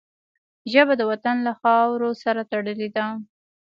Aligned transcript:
ژبه 0.71 0.93
د 0.97 1.01
وطن 1.11 1.35
له 1.47 1.53
خاورو 1.59 2.09
سره 2.23 2.41
تړلې 2.51 2.89
ده 2.95 3.05